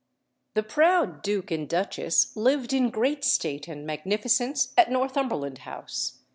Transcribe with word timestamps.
The 0.55 0.63
"proud" 0.63 1.21
duke 1.21 1.51
and 1.51 1.69
duchess 1.69 2.35
lived 2.35 2.73
in 2.73 2.89
great 2.89 3.23
state 3.23 3.67
and 3.67 3.85
magnificence 3.85 4.73
at 4.75 4.89
Northumberland 4.91 5.59
House. 5.59 6.21